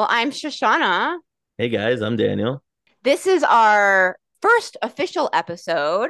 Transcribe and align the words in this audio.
Well, 0.00 0.08
I'm 0.10 0.30
Shoshana. 0.30 1.18
Hey 1.58 1.68
guys, 1.68 2.00
I'm 2.00 2.16
Daniel. 2.16 2.62
This 3.02 3.26
is 3.26 3.44
our 3.44 4.18
first 4.40 4.78
official 4.80 5.28
episode. 5.34 6.08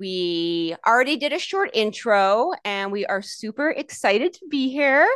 We 0.00 0.74
already 0.86 1.18
did 1.18 1.34
a 1.34 1.38
short 1.38 1.68
intro 1.74 2.52
and 2.64 2.90
we 2.90 3.04
are 3.04 3.20
super 3.20 3.68
excited 3.68 4.32
to 4.32 4.46
be 4.48 4.70
here. 4.70 5.06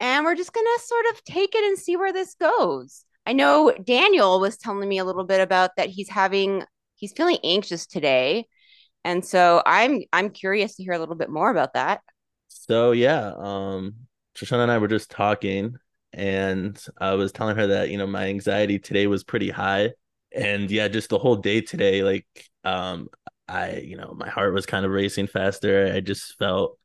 And 0.00 0.24
we're 0.24 0.34
just 0.34 0.52
going 0.52 0.66
to 0.66 0.82
sort 0.84 1.04
of 1.12 1.22
take 1.22 1.54
it 1.54 1.62
and 1.62 1.78
see 1.78 1.96
where 1.96 2.12
this 2.12 2.34
goes. 2.34 3.04
I 3.24 3.34
know 3.34 3.72
Daniel 3.84 4.40
was 4.40 4.56
telling 4.56 4.88
me 4.88 4.98
a 4.98 5.04
little 5.04 5.22
bit 5.22 5.40
about 5.40 5.76
that 5.76 5.90
he's 5.90 6.08
having 6.08 6.64
he's 6.96 7.12
feeling 7.12 7.38
anxious 7.44 7.86
today. 7.86 8.48
And 9.04 9.24
so 9.24 9.62
I'm 9.64 10.00
I'm 10.12 10.30
curious 10.30 10.74
to 10.74 10.82
hear 10.82 10.94
a 10.94 10.98
little 10.98 11.14
bit 11.14 11.30
more 11.30 11.52
about 11.52 11.74
that. 11.74 12.00
So 12.48 12.90
yeah, 12.90 13.32
um 13.38 13.94
Shoshana 14.36 14.64
and 14.64 14.72
I 14.72 14.78
were 14.78 14.88
just 14.88 15.08
talking 15.08 15.76
and 16.14 16.80
I 16.98 17.14
was 17.14 17.32
telling 17.32 17.56
her 17.56 17.66
that, 17.68 17.90
you 17.90 17.98
know, 17.98 18.06
my 18.06 18.26
anxiety 18.28 18.78
today 18.78 19.06
was 19.06 19.24
pretty 19.24 19.50
high. 19.50 19.92
And 20.34 20.70
yeah, 20.70 20.88
just 20.88 21.10
the 21.10 21.18
whole 21.18 21.36
day 21.36 21.60
today, 21.60 22.02
like 22.02 22.26
um 22.64 23.08
I, 23.48 23.76
you 23.78 23.96
know, 23.96 24.14
my 24.16 24.28
heart 24.28 24.54
was 24.54 24.66
kind 24.66 24.84
of 24.86 24.92
racing 24.92 25.26
faster. 25.28 25.92
I 25.94 26.00
just 26.00 26.36
felt 26.38 26.78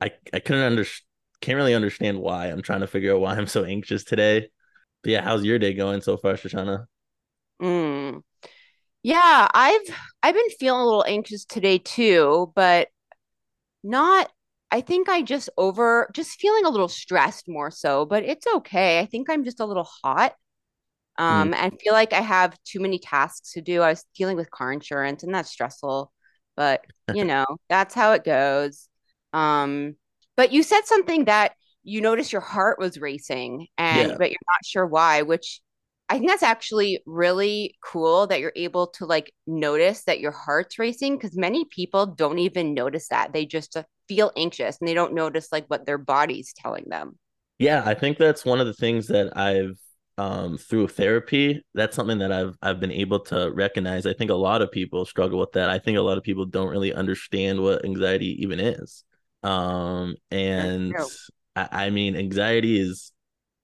I 0.00 0.12
I 0.32 0.40
couldn't 0.40 0.64
understand 0.64 1.02
can't 1.42 1.56
really 1.56 1.74
understand 1.74 2.18
why. 2.18 2.46
I'm 2.46 2.62
trying 2.62 2.80
to 2.80 2.86
figure 2.86 3.14
out 3.14 3.20
why 3.20 3.36
I'm 3.36 3.46
so 3.46 3.64
anxious 3.64 4.04
today. 4.04 4.48
But 5.02 5.12
yeah, 5.12 5.22
how's 5.22 5.44
your 5.44 5.58
day 5.58 5.74
going 5.74 6.00
so 6.00 6.16
far, 6.16 6.34
Shoshana? 6.34 6.86
Mm. 7.60 8.22
Yeah, 9.02 9.48
I've 9.54 9.96
I've 10.22 10.34
been 10.34 10.50
feeling 10.58 10.80
a 10.80 10.84
little 10.84 11.04
anxious 11.06 11.44
today 11.44 11.78
too, 11.78 12.52
but 12.54 12.88
not 13.82 14.30
I 14.76 14.80
think 14.82 15.08
I 15.08 15.22
just 15.22 15.48
over 15.56 16.10
just 16.14 16.40
feeling 16.40 16.64
a 16.66 16.70
little 16.70 16.88
stressed 16.88 17.48
more 17.48 17.70
so, 17.70 18.04
but 18.04 18.24
it's 18.24 18.46
okay. 18.56 19.00
I 19.00 19.06
think 19.06 19.30
I'm 19.30 19.44
just 19.44 19.60
a 19.60 19.64
little 19.66 19.88
hot. 20.04 20.34
Um, 21.18 21.54
Mm. 21.54 21.54
I 21.54 21.70
feel 21.82 21.92
like 21.94 22.12
I 22.12 22.20
have 22.20 22.58
too 22.64 22.80
many 22.80 22.98
tasks 22.98 23.52
to 23.54 23.62
do. 23.62 23.82
I 23.82 23.90
was 23.90 24.04
dealing 24.16 24.36
with 24.36 24.50
car 24.50 24.72
insurance 24.72 25.22
and 25.22 25.34
that's 25.34 25.50
stressful, 25.50 26.12
but 26.56 26.84
you 27.10 27.24
know, 27.24 27.46
that's 27.68 27.94
how 27.94 28.12
it 28.12 28.24
goes. 28.24 28.88
Um, 29.32 29.96
but 30.36 30.52
you 30.52 30.62
said 30.62 30.82
something 30.84 31.26
that 31.26 31.54
you 31.84 32.00
noticed 32.02 32.32
your 32.32 32.42
heart 32.42 32.78
was 32.78 33.00
racing 33.00 33.68
and 33.78 34.12
Yeah. 34.12 34.18
but 34.18 34.30
you're 34.30 34.38
not 34.48 34.64
sure 34.66 34.86
why, 34.86 35.22
which 35.22 35.60
I 36.08 36.18
think 36.18 36.30
that's 36.30 36.42
actually 36.42 37.02
really 37.04 37.76
cool 37.82 38.28
that 38.28 38.40
you're 38.40 38.52
able 38.54 38.88
to 38.88 39.06
like 39.06 39.32
notice 39.46 40.04
that 40.04 40.20
your 40.20 40.30
heart's 40.30 40.78
racing 40.78 41.16
because 41.16 41.36
many 41.36 41.64
people 41.64 42.06
don't 42.06 42.38
even 42.38 42.74
notice 42.74 43.08
that. 43.08 43.32
They 43.32 43.44
just 43.44 43.76
uh, 43.76 43.82
feel 44.08 44.30
anxious 44.36 44.78
and 44.80 44.86
they 44.86 44.94
don't 44.94 45.14
notice 45.14 45.50
like 45.50 45.66
what 45.66 45.84
their 45.84 45.98
body's 45.98 46.52
telling 46.52 46.84
them. 46.88 47.18
Yeah, 47.58 47.82
I 47.84 47.94
think 47.94 48.18
that's 48.18 48.44
one 48.44 48.60
of 48.60 48.66
the 48.66 48.74
things 48.74 49.08
that 49.08 49.36
I've 49.36 49.78
um 50.18 50.56
through 50.56 50.88
therapy, 50.88 51.62
that's 51.74 51.94
something 51.94 52.18
that 52.18 52.32
I've 52.32 52.56
I've 52.62 52.80
been 52.80 52.92
able 52.92 53.20
to 53.24 53.50
recognize. 53.52 54.06
I 54.06 54.14
think 54.14 54.30
a 54.30 54.34
lot 54.34 54.62
of 54.62 54.70
people 54.70 55.04
struggle 55.04 55.40
with 55.40 55.52
that. 55.52 55.68
I 55.68 55.78
think 55.78 55.98
a 55.98 56.02
lot 56.02 56.18
of 56.18 56.24
people 56.24 56.46
don't 56.46 56.70
really 56.70 56.94
understand 56.94 57.60
what 57.60 57.84
anxiety 57.84 58.42
even 58.42 58.60
is. 58.60 59.04
Um 59.42 60.14
and. 60.30 60.94
I, 61.56 61.86
I 61.86 61.90
mean 61.90 62.16
anxiety 62.16 62.78
is 62.78 63.12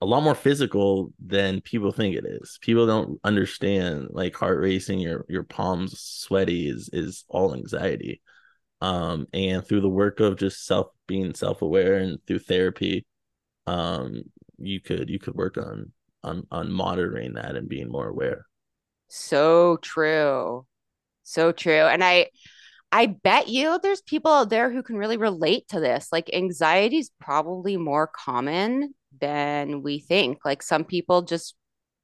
a 0.02 0.06
lot 0.06 0.22
more 0.22 0.34
physical 0.34 1.12
than 1.24 1.60
people 1.62 1.92
think 1.92 2.16
it 2.16 2.26
is. 2.26 2.58
People 2.62 2.86
don't 2.86 3.20
understand 3.24 4.08
like 4.10 4.36
heart 4.36 4.60
racing, 4.60 5.00
your 5.00 5.24
your 5.28 5.44
palms 5.44 6.00
sweaty 6.00 6.68
is 6.68 6.90
is 6.92 7.24
all 7.28 7.54
anxiety. 7.54 8.22
Um 8.80 9.26
and 9.34 9.66
through 9.66 9.82
the 9.82 9.88
work 9.88 10.20
of 10.20 10.36
just 10.38 10.66
self 10.66 10.88
being 11.08 11.34
self-aware 11.34 11.96
and 11.98 12.18
through 12.26 12.40
therapy 12.40 13.06
um 13.66 14.22
you 14.58 14.80
could 14.80 15.10
you 15.10 15.18
could 15.20 15.34
work 15.34 15.56
on 15.58 15.92
on 16.24 16.46
on 16.50 16.72
monitoring 16.72 17.34
that 17.34 17.56
and 17.56 17.68
being 17.68 17.90
more 17.90 18.08
aware 18.08 18.46
So 19.08 19.76
true. 19.82 20.66
So 21.24 21.52
true. 21.52 21.72
And 21.72 22.02
I 22.04 22.28
I 22.92 23.06
bet 23.06 23.48
you 23.48 23.78
there's 23.82 24.02
people 24.02 24.32
out 24.32 24.50
there 24.50 24.70
who 24.70 24.82
can 24.82 24.96
really 24.96 25.16
relate 25.16 25.68
to 25.68 25.80
this. 25.80 26.08
Like 26.12 26.30
anxiety 26.34 26.98
is 26.98 27.10
probably 27.20 27.76
more 27.76 28.06
common 28.08 28.94
than 29.20 29.82
we 29.82 30.00
think. 30.00 30.38
Like 30.44 30.62
some 30.62 30.84
people 30.84 31.22
just 31.22 31.54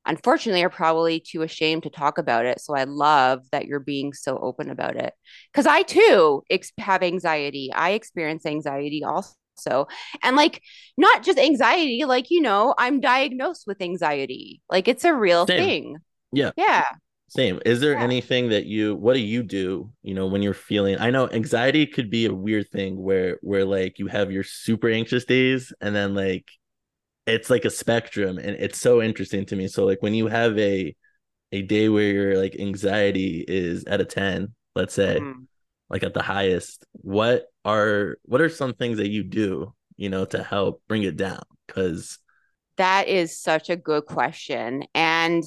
unfortunately 0.07 0.63
are 0.65 0.71
probably 0.71 1.21
too 1.21 1.43
ashamed 1.43 1.83
to 1.85 1.91
talk 1.91 2.19
about 2.19 2.47
it. 2.47 2.61
So 2.61 2.75
I 2.75 2.85
love 2.85 3.43
that 3.53 3.67
you're 3.67 3.81
being 3.81 4.13
so 4.13 4.39
open 4.39 4.71
about 4.71 4.97
it. 4.97 5.13
Cuz 5.55 5.67
I 5.67 5.83
too 5.83 6.43
ex- 6.51 6.73
have 6.79 7.03
anxiety. 7.03 7.71
I 7.75 7.91
experience 7.91 8.47
anxiety 8.47 9.05
also. 9.05 9.89
And 10.23 10.37
like 10.37 10.63
not 10.97 11.23
just 11.25 11.39
anxiety, 11.39 12.05
like 12.05 12.31
you 12.31 12.41
know, 12.41 12.75
I'm 12.79 13.01
diagnosed 13.01 13.65
with 13.67 13.83
anxiety. 13.83 14.63
Like 14.71 14.89
it's 14.89 15.05
a 15.05 15.15
real 15.15 15.47
same 15.47 15.59
thing. 15.59 15.97
yeah 16.33 16.53
Yeah. 16.57 16.85
same 17.29 17.61
is 17.67 17.81
there 17.81 17.95
Yeah. 17.95 18.03
anything 18.05 18.51
that 18.51 18.67
you 18.67 18.95
what 18.97 19.15
do 19.15 19.21
you 19.21 19.43
do 19.43 19.91
you 20.03 20.15
know 20.15 20.27
when 20.27 20.43
you're 20.43 20.55
feeling 20.55 20.99
i 20.99 21.11
know 21.11 21.29
anxiety 21.31 21.87
could 21.87 22.11
be 22.11 22.27
a 22.27 22.35
weird 22.35 22.71
thing 22.71 22.97
where 23.03 23.39
where 23.43 23.65
like 23.67 23.99
you 23.99 24.07
have 24.09 24.33
your 24.33 24.43
super 24.45 24.89
anxious 24.89 25.25
days 25.27 25.73
and 25.81 25.95
then 25.95 26.15
like 26.15 26.47
it's 27.29 27.51
like 27.51 27.65
a 27.65 27.71
spectrum 27.71 28.39
and 28.39 28.57
it's 28.57 28.79
so 28.79 29.03
interesting 29.03 29.47
to 29.47 29.57
me 29.57 29.69
so 29.69 29.85
like 29.85 30.03
when 30.03 30.15
you 30.15 30.27
have 30.29 30.59
a 30.59 30.95
a 31.53 31.63
day 31.63 31.89
where 31.89 32.11
your 32.13 32.39
like 32.39 32.57
anxiety 32.59 33.45
is 33.47 33.85
at 33.85 34.01
a 34.01 34.05
10 34.05 34.55
let's 34.77 34.95
say 34.95 35.21
Mhm. 35.21 35.47
like 35.91 36.03
at 36.03 36.15
the 36.15 36.23
highest 36.23 36.87
what 36.93 37.47
are 37.65 38.19
what 38.25 38.41
are 38.41 38.49
some 38.49 38.75
things 38.75 38.99
that 38.99 39.09
you 39.11 39.25
do 39.25 39.75
you 39.97 40.09
know 40.11 40.25
to 40.25 40.43
help 40.43 40.83
bring 40.89 41.03
it 41.05 41.17
down 41.17 41.43
because 41.67 42.19
That 42.77 43.09
is 43.09 43.37
such 43.39 43.71
a 43.71 43.77
good 43.77 44.07
question. 44.07 44.85
And 44.95 45.43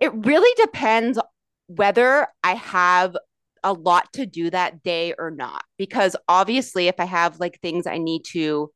it 0.00 0.12
really 0.14 0.52
depends 0.62 1.18
whether 1.66 2.28
I 2.42 2.54
have 2.54 3.16
a 3.62 3.72
lot 3.72 4.12
to 4.14 4.26
do 4.26 4.50
that 4.50 4.82
day 4.82 5.14
or 5.18 5.30
not. 5.30 5.64
Because 5.78 6.16
obviously, 6.28 6.88
if 6.88 7.00
I 7.00 7.06
have 7.06 7.40
like 7.40 7.60
things 7.60 7.86
I 7.86 7.98
need 7.98 8.24
to 8.32 8.70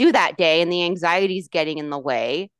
do 0.00 0.12
that 0.12 0.38
day 0.38 0.62
and 0.62 0.72
the 0.72 0.84
anxiety 0.84 1.36
is 1.36 1.48
getting 1.48 1.76
in 1.76 1.90
the 1.90 1.98
way, 1.98 2.50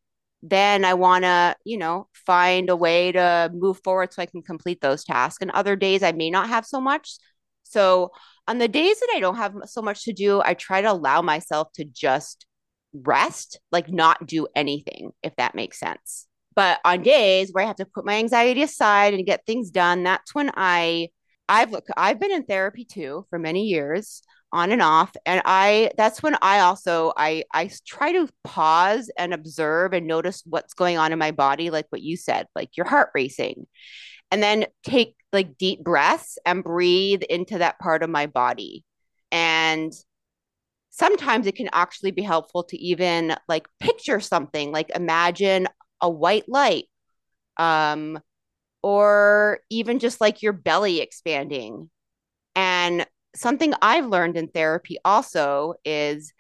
then 0.42 0.84
I 0.84 0.92
want 0.92 1.24
to, 1.24 1.56
you 1.64 1.78
know, 1.78 2.06
find 2.12 2.68
a 2.68 2.76
way 2.76 3.12
to 3.12 3.50
move 3.54 3.80
forward 3.82 4.12
so 4.12 4.20
I 4.20 4.26
can 4.26 4.42
complete 4.42 4.82
those 4.82 5.04
tasks. 5.04 5.40
And 5.40 5.50
other 5.50 5.74
days 5.74 6.02
I 6.02 6.12
may 6.12 6.28
not 6.28 6.50
have 6.50 6.66
so 6.66 6.80
much. 6.80 7.16
So 7.62 8.12
on 8.46 8.58
the 8.58 8.68
days 8.68 9.00
that 9.00 9.12
I 9.14 9.20
don't 9.20 9.36
have 9.36 9.54
so 9.64 9.80
much 9.80 10.04
to 10.04 10.12
do, 10.12 10.42
I 10.44 10.52
try 10.52 10.82
to 10.82 10.92
allow 10.92 11.22
myself 11.22 11.72
to 11.74 11.84
just 11.84 12.44
rest, 12.92 13.58
like 13.72 13.90
not 13.90 14.26
do 14.26 14.46
anything, 14.54 15.12
if 15.22 15.34
that 15.36 15.54
makes 15.54 15.80
sense. 15.80 16.26
But 16.54 16.80
on 16.84 17.02
days 17.02 17.50
where 17.52 17.64
I 17.64 17.68
have 17.68 17.76
to 17.76 17.86
put 17.86 18.04
my 18.04 18.16
anxiety 18.16 18.62
aside 18.62 19.14
and 19.14 19.24
get 19.24 19.46
things 19.46 19.70
done, 19.70 20.02
that's 20.02 20.34
when 20.34 20.50
I 20.56 21.08
I've 21.48 21.70
look 21.72 21.86
I've 21.96 22.20
been 22.20 22.32
in 22.32 22.44
therapy 22.44 22.84
too 22.84 23.24
for 23.30 23.38
many 23.38 23.64
years 23.64 24.22
on 24.52 24.72
and 24.72 24.82
off 24.82 25.14
and 25.26 25.40
I 25.44 25.90
that's 25.96 26.22
when 26.22 26.36
I 26.42 26.60
also 26.60 27.12
I 27.16 27.44
I 27.52 27.70
try 27.86 28.12
to 28.12 28.28
pause 28.42 29.10
and 29.16 29.32
observe 29.32 29.92
and 29.92 30.06
notice 30.06 30.42
what's 30.44 30.74
going 30.74 30.98
on 30.98 31.12
in 31.12 31.18
my 31.18 31.30
body 31.30 31.70
like 31.70 31.86
what 31.90 32.02
you 32.02 32.16
said 32.16 32.46
like 32.56 32.76
your 32.76 32.86
heart 32.86 33.10
racing 33.14 33.66
and 34.30 34.42
then 34.42 34.66
take 34.82 35.14
like 35.32 35.56
deep 35.56 35.84
breaths 35.84 36.38
and 36.44 36.64
breathe 36.64 37.22
into 37.22 37.58
that 37.58 37.78
part 37.78 38.02
of 38.02 38.10
my 38.10 38.26
body 38.26 38.84
and 39.30 39.92
sometimes 40.90 41.46
it 41.46 41.54
can 41.54 41.70
actually 41.72 42.10
be 42.10 42.22
helpful 42.22 42.64
to 42.64 42.76
even 42.76 43.36
like 43.48 43.68
picture 43.78 44.18
something 44.18 44.72
like 44.72 44.90
imagine 44.94 45.68
a 46.00 46.10
white 46.10 46.48
light 46.48 46.86
um 47.56 48.18
or 48.82 49.60
even 49.70 49.98
just 49.98 50.20
like 50.20 50.42
your 50.42 50.52
belly 50.52 51.00
expanding 51.00 51.88
and 52.56 53.06
something 53.34 53.72
i've 53.82 54.06
learned 54.06 54.36
in 54.36 54.48
therapy 54.48 54.98
also 55.04 55.74
is 55.84 56.32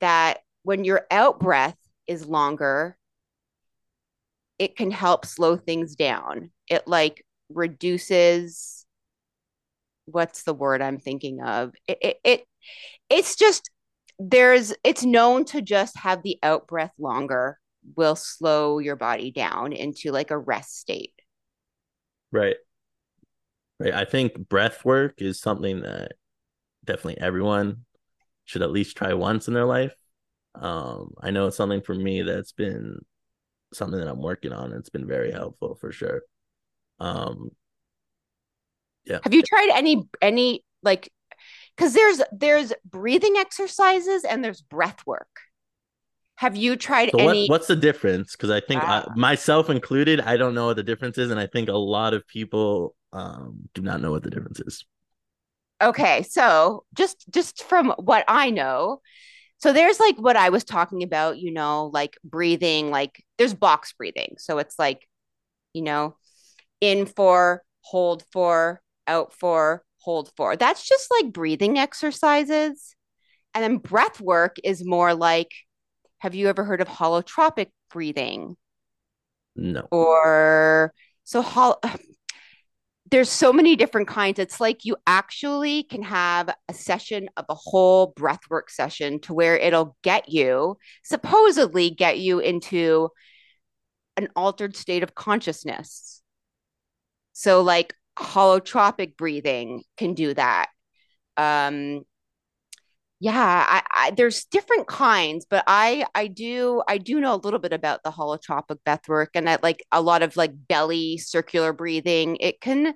that 0.00 0.38
when 0.62 0.84
your 0.84 1.06
out 1.10 1.40
breath 1.40 1.76
is 2.06 2.26
longer 2.26 2.96
it 4.60 4.76
can 4.76 4.90
help 4.90 5.24
slow 5.24 5.56
things 5.56 5.96
down. 5.96 6.50
It 6.68 6.86
like 6.86 7.24
reduces 7.48 8.84
what's 10.04 10.42
the 10.42 10.52
word 10.52 10.82
i'm 10.82 10.98
thinking 10.98 11.42
of? 11.42 11.72
It, 11.88 11.98
it, 12.02 12.16
it 12.22 12.44
it's 13.08 13.36
just 13.36 13.70
there's 14.18 14.74
it's 14.84 15.02
known 15.02 15.46
to 15.46 15.62
just 15.62 15.96
have 15.96 16.22
the 16.22 16.38
out 16.42 16.68
breath 16.68 16.92
longer 16.98 17.58
will 17.96 18.16
slow 18.16 18.78
your 18.78 18.96
body 18.96 19.30
down 19.30 19.72
into 19.72 20.12
like 20.12 20.30
a 20.30 20.38
rest 20.38 20.78
state. 20.78 21.14
right 22.30 22.56
right 23.80 23.94
i 23.94 24.04
think 24.04 24.34
breath 24.48 24.84
work 24.84 25.14
is 25.18 25.40
something 25.40 25.80
that 25.82 26.12
definitely 26.84 27.18
everyone 27.20 27.84
should 28.44 28.62
at 28.62 28.70
least 28.70 28.96
try 28.96 29.12
once 29.14 29.48
in 29.48 29.54
their 29.54 29.64
life 29.66 29.94
um 30.56 31.12
i 31.22 31.30
know 31.30 31.46
it's 31.48 31.56
something 31.56 31.82
for 31.82 31.94
me 31.94 32.22
that's 32.22 32.52
been 32.52 32.98
something 33.72 33.98
that 34.00 34.08
i'm 34.08 34.22
working 34.22 34.52
on 34.52 34.72
it's 34.72 34.90
been 34.90 35.06
very 35.06 35.32
helpful 35.32 35.74
for 35.80 35.92
sure 35.92 36.22
um 37.00 37.50
yeah 39.04 39.18
Have 39.22 39.34
you 39.34 39.42
tried 39.42 39.70
any 39.74 40.08
any 40.20 40.64
like 40.82 41.10
because 41.76 41.94
there's 41.94 42.20
there's 42.32 42.72
breathing 42.84 43.36
exercises 43.38 44.24
and 44.24 44.44
there's 44.44 44.60
breath 44.60 45.06
work. 45.06 45.28
Have 46.36 46.56
you 46.56 46.76
tried 46.76 47.10
So 47.12 47.18
any? 47.18 47.44
what 47.44 47.50
what's 47.50 47.66
the 47.66 47.76
difference? 47.76 48.32
Because 48.36 48.50
I 48.50 48.60
think 48.60 48.84
I, 48.84 49.04
Ah. 49.06 49.14
myself 49.16 49.70
included, 49.70 50.20
I 50.20 50.36
don't 50.36 50.54
know 50.54 50.66
what 50.66 50.76
the 50.76 50.82
difference 50.82 51.18
is, 51.18 51.30
and 51.30 51.40
I 51.40 51.46
think 51.46 51.68
a 51.68 51.76
lot 51.76 52.14
of 52.14 52.26
people 52.26 52.94
um 53.12 53.68
do 53.74 53.82
not 53.82 54.00
know 54.00 54.10
what 54.10 54.22
the 54.22 54.30
difference 54.30 54.60
is. 54.60 54.84
Okay, 55.82 56.22
so 56.22 56.84
just 56.94 57.24
just 57.30 57.62
from 57.64 57.94
what 57.98 58.24
I 58.28 58.50
know, 58.50 59.00
so 59.60 59.74
there's 59.74 60.00
like 60.00 60.16
what 60.16 60.36
I 60.36 60.48
was 60.48 60.64
talking 60.64 61.02
about, 61.02 61.38
you 61.38 61.52
know, 61.52 61.90
like 61.92 62.16
breathing, 62.24 62.90
like 62.90 63.22
there's 63.36 63.52
box 63.52 63.92
breathing. 63.92 64.36
So 64.38 64.56
it's 64.56 64.78
like, 64.78 65.06
you 65.74 65.82
know, 65.82 66.16
in 66.80 67.04
for, 67.04 67.62
hold 67.82 68.24
for, 68.32 68.80
out 69.06 69.34
for, 69.34 69.84
hold 69.98 70.32
for. 70.34 70.56
That's 70.56 70.88
just 70.88 71.10
like 71.10 71.32
breathing 71.32 71.78
exercises. 71.78 72.96
And 73.54 73.62
then 73.62 73.76
breath 73.76 74.18
work 74.18 74.56
is 74.64 74.82
more 74.82 75.14
like, 75.14 75.52
have 76.20 76.34
you 76.34 76.48
ever 76.48 76.64
heard 76.64 76.80
of 76.80 76.88
holotropic 76.88 77.66
breathing? 77.90 78.56
No. 79.56 79.86
Or 79.90 80.94
so 81.24 81.42
hol 81.42 81.82
there's 83.10 83.30
so 83.30 83.52
many 83.52 83.74
different 83.74 84.08
kinds. 84.08 84.38
It's 84.38 84.60
like 84.60 84.84
you 84.84 84.96
actually 85.06 85.82
can 85.82 86.02
have 86.02 86.48
a 86.68 86.74
session 86.74 87.28
of 87.36 87.44
a 87.48 87.54
whole 87.54 88.14
breathwork 88.14 88.70
session 88.70 89.20
to 89.22 89.34
where 89.34 89.56
it'll 89.56 89.96
get 90.02 90.28
you, 90.28 90.76
supposedly 91.02 91.90
get 91.90 92.18
you 92.20 92.38
into 92.38 93.08
an 94.16 94.28
altered 94.36 94.76
state 94.76 95.02
of 95.02 95.14
consciousness. 95.14 96.22
So, 97.32 97.62
like 97.62 97.94
holotropic 98.16 99.16
breathing 99.16 99.82
can 99.96 100.14
do 100.14 100.34
that. 100.34 100.68
Um, 101.36 102.02
yeah, 103.22 103.66
I, 103.68 103.82
I, 103.94 104.10
there's 104.12 104.46
different 104.46 104.86
kinds, 104.86 105.44
but 105.48 105.62
I 105.66 106.06
I 106.14 106.26
do 106.26 106.82
I 106.88 106.96
do 106.96 107.20
know 107.20 107.34
a 107.34 107.36
little 107.36 107.58
bit 107.58 107.74
about 107.74 108.02
the 108.02 108.10
holotropic 108.10 108.78
breathwork 108.86 109.28
and 109.34 109.46
that 109.46 109.62
like 109.62 109.84
a 109.92 110.00
lot 110.00 110.22
of 110.22 110.38
like 110.38 110.52
belly 110.68 111.18
circular 111.18 111.74
breathing. 111.74 112.38
It 112.40 112.62
can 112.62 112.94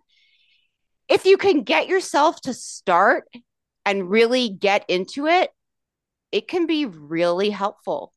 if 1.09 1.26
you 1.26 1.37
can 1.37 1.62
get 1.62 1.88
yourself 1.88 2.41
to 2.43 2.55
start 2.55 3.25
and 3.85 4.09
really 4.09 4.49
get 4.49 4.87
into 4.88 5.26
it, 5.26 5.50
it 6.32 6.49
can 6.49 6.67
be 6.67 6.87
really 6.87 7.50
helpful. 7.50 8.15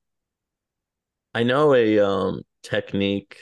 I 1.33 1.44
know 1.44 1.74
a 1.75 2.00
um 2.00 2.44
technique. 2.63 3.38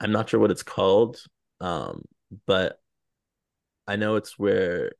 I'm 0.00 0.12
not 0.12 0.30
sure 0.30 0.40
what 0.40 0.50
it's 0.50 0.62
called, 0.62 1.18
um, 1.60 2.02
but 2.46 2.80
I 3.86 3.96
know 3.96 4.16
it's 4.16 4.38
where 4.38 4.92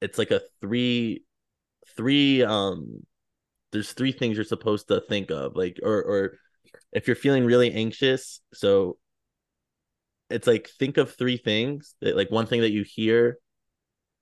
it's 0.00 0.16
like 0.18 0.30
a 0.30 0.40
three 0.62 1.24
three 2.00 2.42
um 2.42 3.04
there's 3.72 3.92
three 3.92 4.10
things 4.10 4.36
you're 4.36 4.44
supposed 4.44 4.88
to 4.88 5.02
think 5.02 5.30
of 5.30 5.54
like 5.54 5.78
or 5.82 6.02
or 6.02 6.38
if 6.92 7.06
you're 7.06 7.14
feeling 7.14 7.44
really 7.44 7.70
anxious 7.74 8.40
so 8.54 8.96
it's 10.30 10.46
like 10.46 10.70
think 10.78 10.96
of 10.96 11.12
three 11.12 11.36
things 11.36 11.94
that 12.00 12.16
like 12.16 12.30
one 12.30 12.46
thing 12.46 12.62
that 12.62 12.70
you 12.70 12.84
hear 12.86 13.36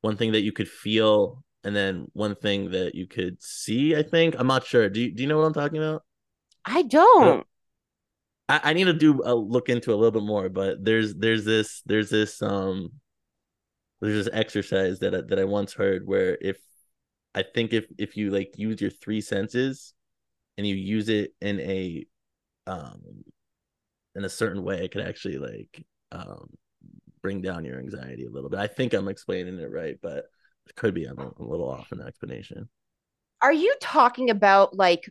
one 0.01 0.17
thing 0.17 0.33
that 0.33 0.41
you 0.41 0.51
could 0.51 0.69
feel 0.69 1.45
and 1.63 1.77
then 1.77 2.09
one 2.15 2.35
thing 2.35 2.73
that 2.73 2.97
you 2.97 3.07
could 3.07 3.41
see 3.41 3.95
i 3.95 4.03
think. 4.03 4.35
I'm 4.37 4.49
not 4.49 4.67
sure. 4.67 4.89
Do 4.89 5.01
you, 5.01 5.15
do 5.15 5.23
you 5.23 5.29
know 5.29 5.39
what 5.39 5.45
i'm 5.45 5.55
talking 5.55 5.79
about? 5.79 6.03
I 6.65 6.83
don't. 6.83 7.47
I, 8.49 8.61
I 8.65 8.73
need 8.73 8.85
to 8.85 8.93
do 8.93 9.23
a 9.25 9.35
look 9.35 9.69
into 9.69 9.93
a 9.93 9.97
little 9.97 10.11
bit 10.11 10.27
more 10.27 10.49
but 10.49 10.85
there's 10.85 11.15
there's 11.15 11.45
this 11.45 11.83
there's 11.87 12.11
this 12.11 12.43
um 12.43 12.91
there's 14.01 14.25
this 14.25 14.35
exercise 14.35 14.99
that 14.99 15.15
I, 15.15 15.21
that 15.29 15.39
I 15.39 15.45
once 15.45 15.75
heard 15.75 16.07
where 16.07 16.37
if 16.41 16.59
I 17.39 17.45
think 17.55 17.73
if 17.73 17.87
if 17.99 18.17
you 18.17 18.31
like 18.31 18.55
use 18.57 18.81
your 18.81 18.91
three 18.91 19.21
senses 19.21 19.95
and 20.57 20.67
you 20.67 20.75
use 20.75 21.09
it 21.09 21.35
in 21.41 21.61
a 21.61 22.05
um 22.67 23.01
in 24.17 24.25
a 24.25 24.29
certain 24.29 24.65
way, 24.65 24.85
it 24.85 24.91
could 24.91 25.07
actually 25.07 25.39
like 25.39 25.87
um 26.11 26.49
bring 27.23 27.41
down 27.41 27.65
your 27.65 27.79
anxiety 27.79 28.27
a 28.27 28.31
little 28.31 28.51
bit. 28.51 28.59
I 28.59 28.67
think 28.67 28.93
I'm 28.93 29.07
explaining 29.07 29.61
it 29.61 29.71
right, 29.71 29.97
but 30.03 30.25
it 30.67 30.75
could 30.75 30.95
be 30.95 31.05
I'm 31.05 31.19
a, 31.19 31.31
a 31.39 31.45
little 31.45 31.71
off 31.71 31.93
in 31.93 31.99
the 31.99 32.07
explanation. 32.07 32.69
Are 33.41 33.53
you 33.53 33.73
talking 33.81 34.31
about 34.31 34.75
like 34.75 35.09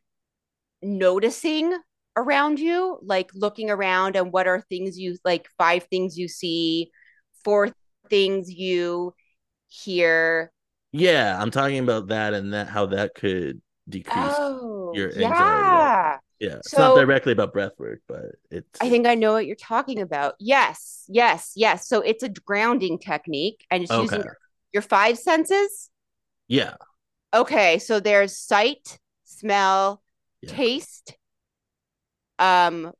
noticing 0.82 1.78
around 2.18 2.60
you, 2.60 3.00
like 3.02 3.32
looking 3.34 3.70
around 3.70 4.18
and 4.18 4.34
what 4.34 4.48
are 4.48 4.66
things 4.68 5.00
you 5.00 5.18
like 5.24 5.48
five 5.58 5.84
things 5.90 6.18
you 6.18 6.28
see, 6.28 6.92
four 7.46 7.72
things 8.10 8.52
you 8.52 9.14
hear? 9.70 10.52
Yeah, 10.98 11.40
I'm 11.40 11.52
talking 11.52 11.80
about 11.80 12.08
that 12.08 12.34
and 12.34 12.54
that 12.54 12.68
how 12.68 12.88
that 12.88 13.16
could 13.16 13.62
decrease 13.88 14.40
Oh, 14.40 14.92
your 14.94 15.10
anxiety. 15.12 15.70
yeah. 15.72 16.18
Yeah, 16.40 16.58
it's 16.58 16.78
not 16.78 16.94
directly 16.94 17.32
about 17.34 17.54
breath 17.54 17.74
work, 17.80 18.02
but 18.08 18.36
it's 18.52 18.80
I 18.80 18.90
think 18.90 19.08
I 19.08 19.16
know 19.16 19.34
what 19.34 19.46
you're 19.48 19.56
talking 19.56 20.02
about. 20.02 20.36
Yes, 20.40 21.06
yes, 21.08 21.54
yes. 21.56 21.88
So 21.88 22.02
it's 22.02 22.24
a 22.24 22.30
grounding 22.30 23.00
technique 23.00 23.66
and 23.72 23.84
it's 23.84 23.92
using 23.92 24.20
okay. 24.20 24.24
your, 24.24 24.38
your 24.74 24.82
five 24.84 25.18
senses. 25.18 25.90
Yeah, 26.48 26.76
Okay, 27.34 27.80
so 27.80 28.00
there's 28.00 28.38
sight, 28.38 29.00
smell, 29.26 30.02
Yeah. 30.42 30.54
taste, 30.54 31.18
um, 32.40 32.92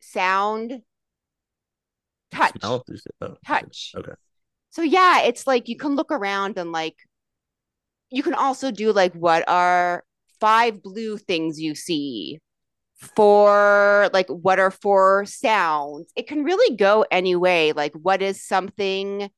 sound, 0.00 0.82
touch, 2.30 2.52
smell. 2.60 2.84
Oh, 3.22 3.36
touch. 3.46 3.92
Okay. 3.96 4.12
So 4.70 4.82
yeah, 4.82 5.22
it's 5.22 5.46
like 5.46 5.68
you 5.68 5.76
can 5.76 5.94
look 5.94 6.10
around 6.10 6.58
and 6.58 6.72
like 6.72 6.96
you 8.10 8.22
can 8.22 8.34
also 8.34 8.70
do 8.70 8.92
like 8.92 9.12
what 9.14 9.48
are 9.48 10.04
five 10.40 10.82
blue 10.82 11.18
things 11.18 11.60
you 11.60 11.74
see? 11.74 12.40
Four 13.16 14.08
like 14.12 14.28
what 14.28 14.58
are 14.58 14.70
four 14.70 15.24
sounds? 15.26 16.12
It 16.16 16.26
can 16.26 16.44
really 16.44 16.76
go 16.76 17.04
any 17.10 17.36
way. 17.36 17.72
Like 17.72 17.92
what 17.94 18.22
is 18.22 18.42
something 18.42 19.30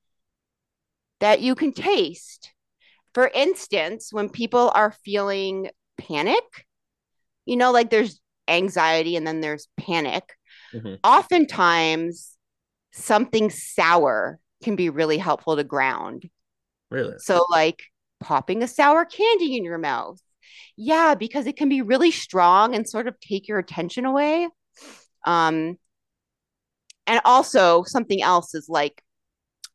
that 1.21 1.41
you 1.41 1.55
can 1.55 1.73
taste? 1.73 2.53
For 3.15 3.31
instance, 3.35 4.13
when 4.13 4.29
people 4.29 4.71
are 4.75 4.93
feeling 5.05 5.71
panic, 5.97 6.45
you 7.47 7.57
know, 7.57 7.73
like 7.73 7.91
there's 7.91 8.21
anxiety 8.47 9.17
and 9.17 9.27
then 9.27 9.41
there's 9.41 9.69
panic. 9.79 10.37
Mhm. 10.75 10.99
Oftentimes, 11.03 12.37
something 12.93 13.51
sour 13.51 14.39
can 14.63 14.77
be 14.77 14.91
really 14.91 15.19
helpful 15.19 15.57
to 15.57 15.65
ground. 15.65 16.29
Really? 16.91 17.19
So, 17.19 17.45
like 17.51 17.83
popping 18.21 18.63
a 18.63 18.69
sour 18.69 19.05
candy 19.05 19.57
in 19.57 19.65
your 19.65 19.79
mouth. 19.79 20.21
Yeah, 20.77 21.15
because 21.15 21.47
it 21.47 21.57
can 21.57 21.69
be 21.69 21.83
really 21.83 22.11
strong 22.11 22.75
and 22.75 22.89
sort 22.89 23.09
of 23.09 23.19
take 23.21 23.49
your 23.49 23.59
attention 23.59 24.05
away. 24.05 24.49
Um, 25.27 25.79
and 27.07 27.21
also, 27.25 27.85
something 27.85 28.23
else 28.23 28.55
is 28.55 28.69
like, 28.69 29.03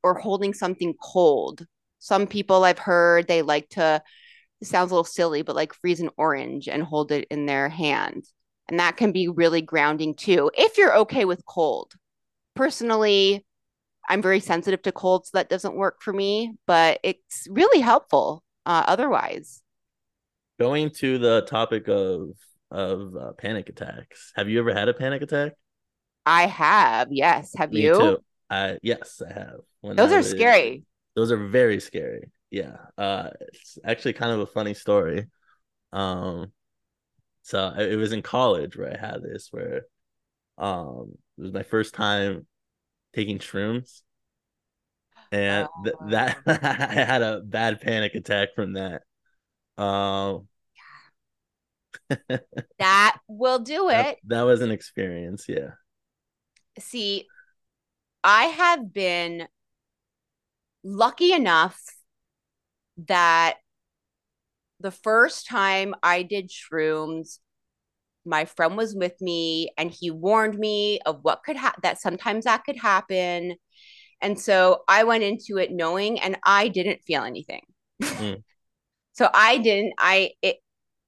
or 0.04 0.16
holding 0.16 0.54
something 0.54 0.94
cold. 1.02 1.66
Some 2.00 2.28
people 2.28 2.64
I've 2.64 2.80
heard 2.80 3.28
they 3.28 3.42
like 3.42 3.70
to, 3.70 4.02
sounds 4.64 4.92
a 4.92 4.96
little 4.96 5.04
silly, 5.04 5.42
but 5.42 5.56
like 5.56 5.74
freeze 5.74 6.00
an 6.00 6.10
orange 6.18 6.68
and 6.68 6.84
hold 6.84 7.12
it 7.12 7.28
in 7.30 7.46
their 7.46 7.70
hand. 7.70 8.26
And 8.70 8.80
that 8.80 8.98
can 8.98 9.12
be 9.12 9.28
really 9.28 9.62
grounding 9.62 10.16
too, 10.16 10.52
if 10.56 10.78
you're 10.78 10.98
okay 11.00 11.26
with 11.26 11.46
cold. 11.46 11.94
Personally, 12.56 13.46
I'm 14.10 14.22
very 14.22 14.40
sensitive 14.40 14.82
to 14.84 14.92
cold, 14.92 15.26
so 15.28 15.32
that 15.38 15.50
doesn't 15.50 15.76
work 15.76 16.02
for 16.02 16.12
me, 16.14 16.56
but 16.68 17.00
it's 17.04 17.48
really 17.50 17.82
helpful 17.82 18.44
uh, 18.66 18.84
otherwise. 18.88 19.62
Going 20.60 20.92
to 21.00 21.18
the 21.18 21.42
topic 21.42 21.88
of 21.88 22.32
of 22.70 23.16
uh, 23.16 23.34
panic 23.34 23.68
attacks. 23.70 24.32
Have 24.36 24.48
you 24.50 24.60
ever 24.60 24.74
had 24.74 24.88
a 24.90 24.94
panic 24.94 25.22
attack? 25.22 25.54
I 26.26 26.46
have, 26.48 27.08
yes. 27.12 27.54
Have 27.56 27.72
Me 27.72 27.82
you? 27.82 27.94
too. 27.96 28.18
I 28.50 28.78
yes, 28.82 29.22
I 29.28 29.34
have. 29.34 29.60
When 29.82 29.96
Those 29.96 30.12
I 30.12 30.16
are 30.16 30.18
was- 30.18 30.30
scary. 30.30 30.84
Those 31.16 31.32
are 31.32 31.48
very 31.48 31.80
scary. 31.80 32.32
Yeah. 32.52 32.78
Uh 32.98 33.30
it's 33.42 33.78
actually 33.84 34.14
kind 34.14 34.32
of 34.32 34.40
a 34.42 34.46
funny 34.46 34.74
story. 34.74 35.28
Um 35.94 36.52
so 37.44 37.74
it 37.78 37.96
was 37.96 38.12
in 38.14 38.22
college 38.22 38.78
where 38.78 38.94
I 38.94 38.98
had 38.98 39.24
this 39.24 39.48
where 39.52 39.86
um 40.58 41.14
it 41.38 41.42
was 41.42 41.54
my 41.54 41.64
first 41.64 41.94
time 41.94 42.46
taking 43.14 43.40
shrooms 43.40 44.02
and 45.32 45.68
th- 45.84 45.96
Oh. 46.02 46.08
that 46.10 46.38
I 46.48 47.04
had 47.04 47.22
a 47.22 47.42
bad 47.42 47.82
panic 47.82 48.16
attack 48.16 48.50
from 48.56 48.74
that. 48.74 49.04
Um 49.78 50.48
That 52.80 53.18
will 53.28 53.60
do 53.60 53.90
that, 53.90 54.08
it. 54.10 54.20
that 54.26 54.42
was 54.44 54.62
an 54.62 54.72
experience, 54.72 55.46
yeah. 55.48 55.72
See, 56.80 57.32
I 58.24 58.46
have 58.46 58.94
been 58.94 59.48
lucky 60.84 61.34
enough 61.34 61.80
that 63.08 63.58
the 64.80 64.92
first 64.92 65.48
time 65.48 65.94
I 66.02 66.24
did 66.24 66.50
shrooms, 66.50 67.40
my 68.26 68.46
friend 68.46 68.78
was 68.78 68.96
with 68.96 69.20
me 69.22 69.70
and 69.78 69.92
he 69.92 70.12
warned 70.12 70.58
me 70.58 71.00
of 71.06 71.20
what 71.24 71.44
could 71.44 71.56
happen, 71.56 71.82
that 71.84 72.02
sometimes 72.02 72.46
that 72.46 72.64
could 72.64 72.78
happen. 72.78 73.56
And 74.22 74.40
so 74.40 74.84
I 74.88 75.04
went 75.04 75.24
into 75.24 75.58
it 75.58 75.72
knowing 75.72 76.20
and 76.20 76.38
I 76.44 76.68
didn't 76.68 77.04
feel 77.04 77.24
anything. 77.24 77.62
Mm. 78.02 78.44
so 79.14 79.30
I 79.34 79.58
didn't, 79.58 79.94
I, 79.98 80.32
it, 80.42 80.58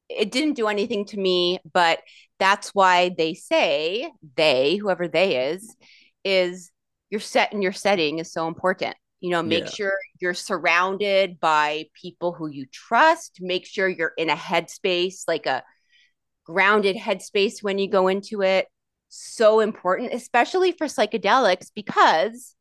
it 0.09 0.31
didn't 0.31 0.55
do 0.55 0.67
anything 0.67 1.05
to 1.05 1.17
me, 1.17 1.59
but 1.71 1.99
that's 2.39 2.69
why 2.69 3.09
they 3.17 3.33
say 3.33 4.11
they, 4.35 4.75
whoever 4.75 5.07
they 5.07 5.51
is, 5.51 5.75
is 6.23 6.71
your 7.09 7.19
set 7.19 7.53
and 7.53 7.61
your 7.61 7.71
setting 7.71 8.19
is 8.19 8.31
so 8.31 8.47
important. 8.47 8.95
You 9.21 9.29
know, 9.29 9.41
make 9.41 9.65
yeah. 9.65 9.69
sure 9.69 9.93
you're 10.19 10.33
surrounded 10.33 11.39
by 11.39 11.85
people 11.93 12.33
who 12.33 12.49
you 12.49 12.65
trust. 12.65 13.37
Make 13.39 13.65
sure 13.65 13.87
you're 13.87 14.11
in 14.17 14.29
a 14.29 14.35
headspace, 14.35 15.23
like 15.29 15.45
a 15.45 15.63
grounded 16.43 16.95
headspace 16.95 17.61
when 17.61 17.79
you 17.79 17.89
go 17.89 18.07
into 18.07 18.41
it. 18.41 18.67
So 19.09 19.59
important, 19.59 20.13
especially 20.13 20.71
for 20.71 20.87
psychedelics, 20.87 21.71
because 21.75 22.55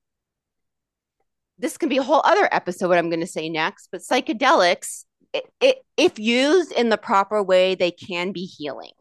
this 1.59 1.79
can 1.79 1.89
be 1.89 1.97
a 1.97 2.03
whole 2.03 2.23
other 2.25 2.49
episode, 2.53 2.89
what 2.89 2.99
I'm 2.99 3.09
going 3.09 3.21
to 3.21 3.27
say 3.27 3.49
next, 3.49 3.89
but 3.91 4.03
psychedelics, 4.03 5.05
it, 5.33 5.45
it, 5.61 5.79
if 5.97 6.19
used 6.19 6.73
in 6.73 6.91
the 6.91 6.99
proper 6.99 7.43
way, 7.43 7.75
they 7.75 7.91
can 7.91 8.33
be 8.33 8.45
healing. 8.45 8.93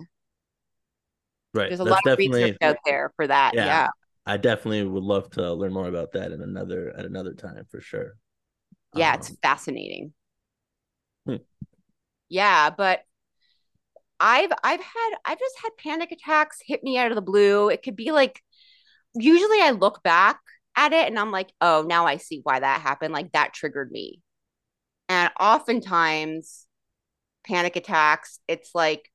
Right. 1.54 1.70
There's 1.70 1.82
a 1.82 1.84
That's 1.84 2.06
lot 2.06 2.14
of 2.14 2.18
research 2.18 2.58
out 2.62 2.78
there 2.86 3.12
for 3.18 3.28
that. 3.28 3.54
Yeah. 3.54 3.66
yeah. 3.66 3.88
I 4.26 4.38
definitely 4.38 4.84
would 4.84 5.04
love 5.04 5.30
to 5.32 5.54
learn 5.54 5.74
more 5.74 5.88
about 5.88 6.14
that 6.14 6.32
in 6.32 6.42
another 6.42 6.94
at 6.96 7.06
another 7.06 7.34
time 7.34 7.66
for 7.70 7.82
sure. 7.82 8.14
Yeah, 8.96 9.14
um, 9.14 9.20
it's 9.20 9.36
fascinating. 9.42 10.14
Hmm. 11.26 11.38
Yeah, 12.30 12.70
but 12.70 13.02
I've 14.22 14.52
I've 14.64 14.80
had 14.80 15.10
I've 15.26 15.40
just 15.40 15.56
had 15.62 15.72
panic 15.78 16.12
attacks 16.12 16.60
hit 16.66 16.84
me 16.84 16.98
out 16.98 17.12
of 17.12 17.16
the 17.16 17.22
blue. 17.22 17.70
It 17.70 17.84
could 17.84 17.96
be 17.96 18.12
like 18.12 18.42
usually 19.16 19.62
I 19.62 19.72
look 19.72 20.04
back 20.04 20.40
at 20.78 20.94
it 20.94 21.08
and 21.08 21.20
I'm 21.20 21.32
like, 21.32 21.52
"Oh, 21.60 21.84
now 21.88 22.06
I 22.06 22.18
see 22.18 22.42
why 22.44 22.60
that 22.60 22.82
happened. 22.82 23.14
Like 23.14 23.32
that 23.34 23.54
triggered 23.54 23.92
me." 23.92 24.22
And 25.10 25.32
oftentimes 25.40 26.68
panic 27.46 27.76
attacks, 27.76 28.40
it's 28.48 28.72
like 28.76 29.12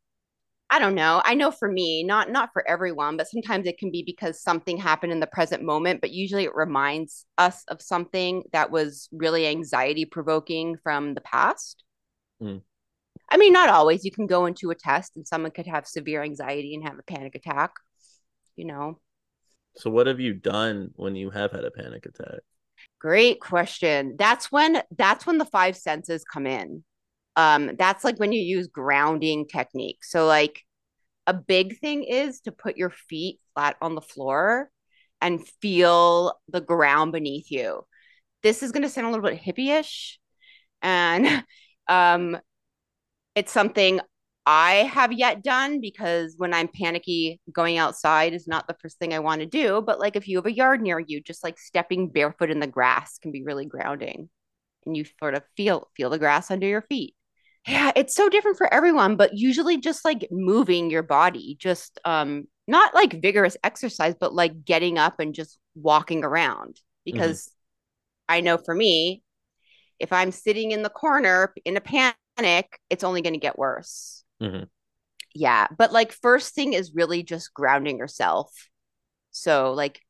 I 0.69 0.81
don't 0.81 0.97
know. 0.97 1.23
I 1.25 1.35
know 1.35 1.53
for 1.53 1.71
me, 1.71 2.03
not 2.03 2.31
not 2.31 2.51
for 2.53 2.69
everyone, 2.69 3.17
but 3.17 3.29
sometimes 3.29 3.67
it 3.69 3.79
can 3.79 3.93
be 3.93 4.03
because 4.05 4.43
something 4.43 4.79
happened 4.79 5.13
in 5.13 5.21
the 5.21 5.29
present 5.29 5.63
moment, 5.63 6.01
but 6.01 6.11
usually 6.11 6.45
it 6.45 6.57
reminds 6.57 7.27
us 7.39 7.63
of 7.69 7.81
something 7.81 8.43
that 8.53 8.73
was 8.73 9.09
really 9.13 9.47
anxiety 9.47 10.05
provoking 10.05 10.77
from 10.83 11.15
the 11.15 11.21
past. 11.21 11.85
Mm. 12.43 12.63
I 13.29 13.37
mean, 13.37 13.53
not 13.53 13.69
always. 13.69 14.05
You 14.05 14.11
can 14.11 14.27
go 14.27 14.47
into 14.47 14.71
a 14.71 14.75
test 14.75 15.17
and 15.17 15.27
someone 15.27 15.51
could 15.51 15.67
have 15.67 15.87
severe 15.87 16.23
anxiety 16.23 16.75
and 16.75 16.87
have 16.87 16.99
a 16.99 17.03
panic 17.03 17.35
attack, 17.35 17.73
you 18.57 18.65
know. 18.65 18.99
So 19.77 19.91
what 19.91 20.07
have 20.07 20.21
you 20.21 20.33
done 20.33 20.91
when 20.95 21.17
you 21.17 21.31
have 21.31 21.53
had 21.53 21.65
a 21.65 21.71
panic 21.71 22.07
attack? 22.07 22.41
Great 23.01 23.41
question. 23.41 24.17
That's 24.19 24.51
when 24.53 24.83
that's 24.97 25.27
when 25.27 25.39
the 25.39 25.45
five 25.45 25.77
senses 25.77 26.25
come 26.25 26.47
in 26.47 26.85
um, 27.37 27.73
that's 27.79 28.03
like 28.03 28.19
when 28.19 28.33
you 28.33 28.41
use 28.41 28.67
grounding 28.67 29.47
techniques. 29.47 30.11
So, 30.11 30.27
like, 30.27 30.63
a 31.27 31.35
big 31.35 31.79
thing 31.79 32.05
is 32.05 32.41
to 32.41 32.53
put 32.53 32.77
your 32.77 32.91
feet 32.91 33.41
flat 33.55 33.77
on 33.83 33.95
the 33.95 34.01
floor 34.01 34.71
and 35.21 35.47
feel 35.61 36.41
the 36.49 36.61
ground 36.61 37.13
beneath 37.13 37.51
you. 37.51 37.85
This 38.43 38.63
is 38.63 38.73
going 38.73 38.85
to 38.85 38.89
sound 38.89 39.07
a 39.07 39.11
little 39.11 39.29
bit 39.29 39.43
hippie-ish, 39.43 40.19
and 40.83 41.45
um, 41.89 42.39
it's 43.37 43.53
something 43.53 44.01
I 44.45 44.91
have 44.93 45.13
yet 45.13 45.45
done 45.45 45.81
because 45.81 46.35
when 46.37 46.53
I'm 46.53 46.69
panicky, 46.69 47.41
going 47.53 47.79
outside 47.79 48.33
is 48.33 48.49
not 48.49 48.67
the 48.67 48.77
first 48.81 48.99
thing 48.99 49.15
I 49.15 49.21
want 49.21 49.41
to 49.41 49.47
do. 49.47 49.81
But 49.81 50.01
like 50.01 50.17
if 50.17 50.27
you 50.27 50.39
have 50.39 50.47
a 50.47 50.53
yard 50.53 50.83
near 50.83 50.99
you, 50.99 51.21
just 51.21 51.45
like 51.45 51.59
stepping 51.59 52.09
barefoot 52.09 52.51
in 52.51 52.59
the 52.61 52.67
grass 52.67 53.19
can 53.19 53.31
be 53.31 53.45
really 53.45 53.67
grounding, 53.67 54.29
and 54.85 54.97
you 54.97 55.05
sort 55.21 55.35
of 55.35 55.45
feel 55.57 55.89
feel 55.97 56.11
the 56.11 56.19
grass 56.19 56.51
under 56.51 56.67
your 56.67 56.83
feet 56.83 57.15
yeah 57.67 57.91
it's 57.97 58.15
so 58.15 58.29
different 58.29 58.57
for 58.57 58.73
everyone 58.73 59.17
but 59.17 59.37
usually 59.37 59.79
just 59.79 60.05
like 60.05 60.29
moving 60.31 60.91
your 60.91 61.03
body 61.03 61.57
just 61.59 61.99
um 62.05 62.45
not 62.67 62.95
like 62.95 63.21
vigorous 63.21 63.57
exercise 63.65 64.15
but 64.19 64.35
like 64.35 64.65
getting 64.65 64.99
up 64.99 65.21
and 65.21 65.35
just 65.35 65.59
walking 65.75 66.25
around 66.25 66.75
mm-hmm. 66.75 67.13
because 67.13 67.43
mm-hmm. 67.43 68.35
i 68.37 68.41
know 68.41 68.57
for 68.57 68.75
me 68.75 69.23
if 69.99 70.13
i'm 70.13 70.31
sitting 70.31 70.71
in 70.71 70.83
the 70.83 70.91
corner 70.91 71.53
in 71.65 71.77
a 71.77 71.81
panic 71.81 72.17
it's 72.45 73.05
only 73.05 73.23
going 73.23 73.33
to 73.33 73.41
get 73.41 73.59
worse 73.59 74.25
mm-hmm. 74.43 74.65
yeah 75.35 75.67
but 75.77 75.93
like 75.93 76.13
first 76.13 76.55
thing 76.55 76.73
is 76.73 76.95
really 76.95 77.23
just 77.23 77.55
grounding 77.55 77.99
yourself 77.99 78.53
so 79.31 79.73
like 79.73 80.01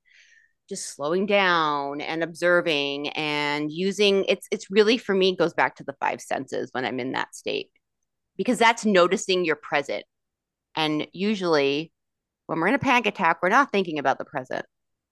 just 0.69 0.95
slowing 0.95 1.27
down 1.27 2.01
and 2.01 2.23
observing 2.23 3.09
and 3.11 3.71
using 3.71 4.25
it's 4.25 4.49
it's 4.51 4.71
really 4.71 4.99
for 4.99 5.15
me 5.15 5.37
goes 5.37 5.55
back 5.55 5.77
to 5.77 5.85
the 5.85 5.95
five 6.01 6.21
senses 6.21 6.71
when 6.73 6.85
I'm 6.85 6.99
in 6.99 7.13
that 7.13 7.35
state 7.35 7.71
because 8.37 8.59
that's 8.59 8.85
noticing 8.85 9.45
you're 9.45 9.57
present. 9.57 10.05
And 10.77 11.07
usually 11.13 11.93
when 12.47 12.61
we're 12.61 12.69
in 12.69 12.75
a 12.75 12.79
panic 12.79 13.07
attack, 13.07 13.39
we're 13.43 13.49
not 13.49 13.73
thinking 13.73 13.99
about 13.99 14.19
the 14.19 14.25
present. 14.25 14.65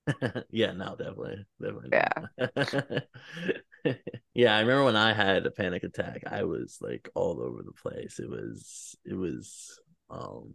yeah, 0.50 0.72
no, 0.72 0.96
definitely. 0.96 1.46
Definitely. 1.60 1.90
Yeah. 1.92 3.90
yeah, 4.34 4.56
I 4.56 4.60
remember 4.60 4.84
when 4.84 4.96
I 4.96 5.12
had 5.12 5.46
a 5.46 5.50
panic 5.50 5.84
attack, 5.84 6.24
I 6.26 6.44
was 6.44 6.78
like 6.80 7.08
all 7.14 7.40
over 7.40 7.62
the 7.62 7.72
place. 7.72 8.18
It 8.18 8.28
was 8.28 8.96
it 9.04 9.14
was 9.14 9.78
um 10.10 10.54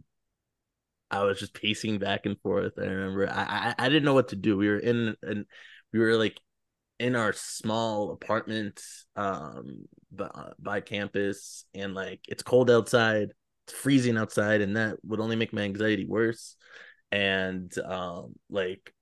I 1.10 1.24
was 1.24 1.40
just 1.40 1.54
pacing 1.54 1.98
back 1.98 2.26
and 2.26 2.38
forth. 2.40 2.74
I 2.78 2.82
remember 2.86 3.28
I, 3.28 3.74
I, 3.78 3.86
I 3.86 3.88
didn't 3.88 4.04
know 4.04 4.14
what 4.14 4.28
to 4.28 4.36
do. 4.36 4.56
We 4.56 4.68
were 4.68 4.78
in 4.78 5.16
and 5.22 5.46
we 5.92 5.98
were 5.98 6.16
like 6.16 6.38
in 6.98 7.16
our 7.16 7.32
small 7.32 8.12
apartment 8.12 8.82
um 9.16 9.86
by, 10.12 10.30
by 10.60 10.80
campus 10.80 11.64
and 11.74 11.94
like 11.94 12.20
it's 12.28 12.42
cold 12.42 12.70
outside, 12.70 13.32
it's 13.66 13.76
freezing 13.76 14.18
outside, 14.18 14.60
and 14.62 14.76
that 14.76 14.98
would 15.04 15.20
only 15.20 15.36
make 15.36 15.52
my 15.52 15.62
anxiety 15.62 16.06
worse. 16.06 16.56
And 17.12 17.76
um 17.80 18.34
like 18.50 18.94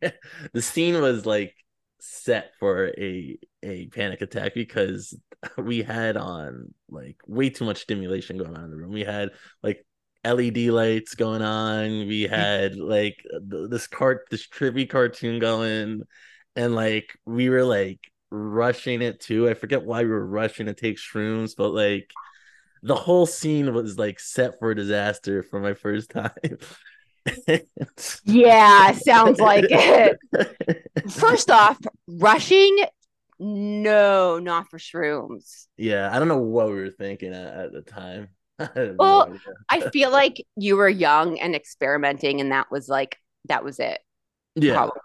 the 0.52 0.62
scene 0.62 1.00
was 1.00 1.26
like 1.26 1.54
set 2.00 2.52
for 2.58 2.88
a 2.98 3.38
a 3.62 3.86
panic 3.88 4.22
attack 4.22 4.54
because 4.54 5.14
we 5.58 5.82
had 5.82 6.16
on 6.16 6.74
like 6.88 7.16
way 7.26 7.50
too 7.50 7.64
much 7.64 7.78
stimulation 7.78 8.38
going 8.38 8.56
on 8.56 8.64
in 8.64 8.70
the 8.70 8.76
room. 8.76 8.92
We 8.92 9.04
had 9.04 9.30
like 9.62 9.84
LED 10.24 10.70
lights 10.70 11.14
going 11.14 11.42
on. 11.42 12.06
We 12.06 12.22
had 12.30 12.76
like 12.76 13.16
this 13.40 13.86
cart, 13.86 14.26
this 14.30 14.46
trippy 14.48 14.88
cartoon 14.88 15.38
going, 15.38 16.02
and 16.56 16.74
like 16.74 17.16
we 17.26 17.48
were 17.48 17.64
like 17.64 18.00
rushing 18.30 19.02
it 19.02 19.20
too. 19.20 19.48
I 19.48 19.54
forget 19.54 19.84
why 19.84 20.02
we 20.02 20.10
were 20.10 20.26
rushing 20.26 20.66
to 20.66 20.74
take 20.74 20.96
shrooms, 20.96 21.54
but 21.56 21.70
like 21.70 22.10
the 22.82 22.94
whole 22.94 23.26
scene 23.26 23.74
was 23.74 23.98
like 23.98 24.20
set 24.20 24.58
for 24.58 24.74
disaster 24.74 25.42
for 25.42 25.60
my 25.60 25.74
first 25.74 26.10
time. 26.14 26.30
yeah, 28.24 28.92
sounds 28.92 29.40
like 29.40 29.66
it. 29.68 30.18
First 31.10 31.50
off, 31.50 31.78
rushing 32.08 32.76
no, 33.42 34.38
not 34.38 34.68
for 34.68 34.78
shrooms. 34.78 35.66
Yeah, 35.78 36.14
I 36.14 36.18
don't 36.18 36.28
know 36.28 36.38
what 36.38 36.66
we 36.66 36.74
were 36.74 36.90
thinking 36.90 37.32
at, 37.32 37.54
at 37.54 37.72
the 37.72 37.80
time. 37.80 38.28
well, 38.98 39.30
no 39.30 39.38
I 39.70 39.88
feel 39.88 40.10
like 40.10 40.44
you 40.56 40.76
were 40.76 40.90
young 40.90 41.40
and 41.40 41.54
experimenting, 41.54 42.42
and 42.42 42.52
that 42.52 42.70
was 42.70 42.86
like 42.86 43.16
that 43.48 43.64
was 43.64 43.80
it. 43.80 43.98
Yeah. 44.56 44.74
Probably. 44.74 45.00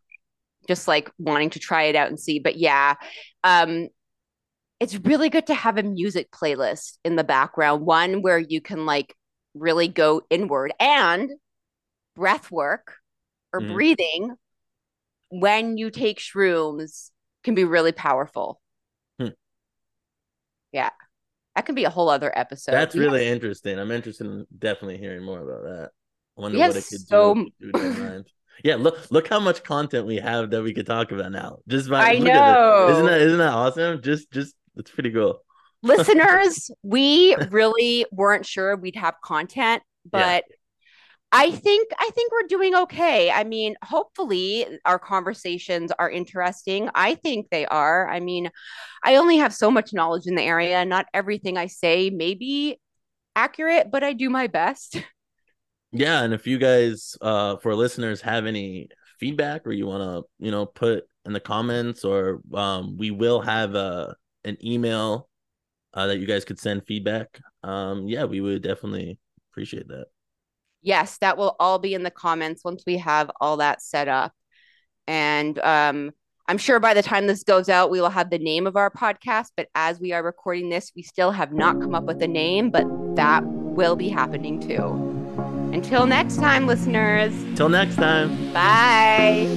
Just 0.68 0.88
like 0.88 1.10
wanting 1.18 1.52
to 1.52 1.60
try 1.60 1.84
it 1.84 1.96
out 1.96 2.10
and 2.10 2.20
see. 2.20 2.40
But 2.40 2.58
yeah, 2.58 2.96
um, 3.46 3.88
it's 4.82 4.96
really 4.96 5.30
good 5.30 5.48
to 5.48 5.54
have 5.54 5.78
a 5.78 5.84
music 5.84 6.30
playlist 6.32 6.98
in 7.06 7.16
the 7.16 7.24
background, 7.24 7.86
one 7.86 8.22
where 8.22 8.40
you 8.40 8.60
can 8.60 8.86
like 8.86 9.16
really 9.54 9.88
go 9.88 10.24
inward 10.30 10.74
and 10.78 11.32
breath 12.16 12.52
work 12.52 12.96
or 13.54 13.62
mm. 13.62 13.74
breathing 13.74 14.36
when 15.30 15.78
you 15.78 15.90
take 15.90 16.20
shrooms 16.20 17.12
can 17.44 17.56
be 17.56 17.64
really 17.64 17.92
powerful. 17.92 18.62
Hmm. 19.20 19.30
Yeah. 20.72 20.92
That 21.56 21.66
could 21.66 21.76
be 21.76 21.86
a 21.86 21.90
whole 21.90 22.10
other 22.10 22.38
episode. 22.38 22.74
That's 22.74 22.96
really 22.96 23.28
interesting. 23.28 23.80
I'm 23.80 23.92
interested 23.92 24.28
in 24.28 24.46
definitely 24.58 24.98
hearing 24.98 25.24
more 25.24 25.40
about 25.40 25.64
that. 25.64 25.92
I 26.38 26.42
wonder 26.42 26.58
yes, 26.58 26.74
what 26.74 26.78
it 26.78 26.88
could 26.90 27.08
so... 27.08 27.34
do, 27.34 27.72
do 27.74 28.24
Yeah, 28.64 28.76
look 28.76 29.10
look 29.10 29.30
how 29.30 29.40
much 29.40 29.64
content 29.64 30.06
we 30.06 30.18
have 30.18 30.50
that 30.50 30.64
we 30.64 30.74
could 30.74 30.86
talk 30.86 31.14
about 31.14 31.32
now. 31.32 31.60
Just 31.68 31.90
by 31.90 32.12
I 32.12 32.18
know. 32.18 32.90
Isn't 32.90 33.06
that 33.06 33.22
isn't 33.22 33.38
that 33.38 33.54
awesome? 33.54 34.02
Just 34.02 34.32
just 34.32 34.54
it's 34.76 34.92
pretty 34.92 35.12
cool. 35.12 35.40
Listeners, 35.82 36.72
we 36.84 37.36
really 37.52 38.06
weren't 38.12 38.46
sure 38.46 38.76
we'd 38.76 38.96
have 38.96 39.16
content, 39.24 39.84
but 40.10 40.44
yeah. 40.50 40.56
I 41.32 41.52
think 41.52 41.90
I 42.00 42.10
think 42.14 42.32
we're 42.32 42.48
doing 42.48 42.76
okay. 42.76 43.30
I 43.30 43.44
mean, 43.44 43.76
hopefully 43.84 44.66
our 44.86 45.00
conversations 45.00 45.92
are 46.00 46.10
interesting. 46.10 46.90
I 46.96 47.16
think 47.16 47.48
they 47.50 47.66
are. 47.66 48.08
I 48.10 48.20
mean, 48.20 48.50
I 49.04 49.16
only 49.18 49.38
have 49.38 49.54
so 49.54 49.70
much 49.70 49.94
knowledge 49.94 50.28
in 50.28 50.36
the 50.36 50.44
area. 50.44 50.86
Not 50.86 51.08
everything 51.14 51.58
I 51.58 51.68
say 51.68 52.10
may 52.10 52.36
be 52.36 52.80
accurate, 53.36 53.92
but 53.92 54.04
I 54.04 54.14
do 54.14 54.30
my 54.30 54.48
best. 54.48 54.98
Yeah, 55.92 56.24
and 56.24 56.34
if 56.34 56.46
you 56.46 56.58
guys 56.58 57.16
uh 57.22 57.56
for 57.58 57.74
listeners 57.74 58.20
have 58.22 58.46
any 58.46 58.90
feedback 59.20 59.66
or 59.66 59.72
you 59.72 59.88
want 59.88 60.04
to, 60.04 60.46
you 60.46 60.52
know, 60.52 60.66
put 60.66 61.06
in 61.24 61.32
the 61.32 61.40
comments 61.40 62.04
or 62.04 62.42
um 62.54 62.98
we 62.98 63.12
will 63.12 63.40
have 63.40 63.76
a 63.76 63.78
uh, 63.78 64.14
an 64.44 64.58
email 64.64 65.30
uh, 65.94 66.08
that 66.08 66.20
you 66.20 66.28
guys 66.28 66.46
could 66.46 66.60
send 66.60 66.86
feedback 66.86 67.40
um, 67.64 68.08
yeah, 68.08 68.26
we 68.26 68.42
would 68.42 68.62
definitely 68.62 69.18
appreciate 69.52 69.88
that. 69.88 70.08
Yes, 70.86 71.18
that 71.18 71.36
will 71.36 71.56
all 71.60 71.80
be 71.80 71.96
in 71.96 72.04
the 72.04 72.12
comments 72.12 72.64
once 72.64 72.84
we 72.86 72.98
have 72.98 73.32
all 73.42 73.58
that 73.58 73.82
set 73.82 74.08
up. 74.08 74.32
And 75.08 75.58
um, 75.60 76.12
I'm 76.48 76.60
sure 76.60 76.80
by 76.80 76.94
the 76.94 77.02
time 77.02 77.26
this 77.26 77.44
goes 77.44 77.70
out, 77.70 77.90
we 77.90 78.00
will 78.00 78.12
have 78.12 78.30
the 78.30 78.38
name 78.38 78.68
of 78.68 78.76
our 78.78 78.92
podcast. 78.92 79.48
But 79.58 79.68
as 79.74 80.00
we 80.00 80.14
are 80.14 80.22
recording 80.22 80.70
this, 80.70 80.92
we 80.96 81.02
still 81.02 81.32
have 81.32 81.52
not 81.52 81.82
come 81.82 81.96
up 81.96 82.04
with 82.04 82.22
a 82.22 82.28
name, 82.28 82.70
but 82.70 82.86
that 83.16 83.44
will 83.44 83.96
be 83.96 84.10
happening 84.10 84.60
too. 84.60 85.02
Until 85.74 86.06
next 86.06 86.38
time, 86.38 86.68
listeners. 86.68 87.34
Till 87.58 87.70
next 87.70 87.96
time. 87.96 88.54
Bye. 88.54 89.56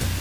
Bye. 0.00 0.14